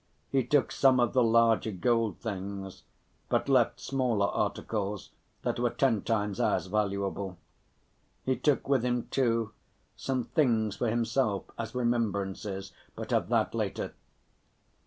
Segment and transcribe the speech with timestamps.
[0.31, 2.81] He took some of the larger gold things,
[3.29, 5.11] but left smaller articles
[5.43, 7.37] that were ten times as valuable.
[8.25, 9.51] He took with him, too,
[9.95, 13.93] some things for himself as remembrances, but of that later.